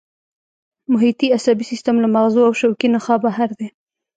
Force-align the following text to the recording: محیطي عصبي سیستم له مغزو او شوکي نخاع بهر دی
محیطي 0.93 1.27
عصبي 1.37 1.65
سیستم 1.71 1.95
له 2.03 2.07
مغزو 2.15 2.39
او 2.47 2.53
شوکي 2.59 2.87
نخاع 2.95 3.17
بهر 3.25 3.49
دی 3.57 3.67